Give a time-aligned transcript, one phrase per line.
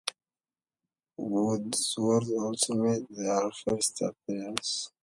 [1.19, 4.89] Woodsworth also made their first appearance.